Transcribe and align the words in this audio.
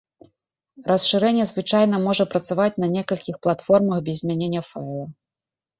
Расшырэнне 0.91 1.45
звычайна 1.51 1.95
можа 2.07 2.23
працаваць 2.33 2.75
на 2.85 2.93
некалькіх 2.97 3.35
платформах 3.45 3.97
без 4.11 4.15
змянення 4.25 4.61
файла. 4.73 5.05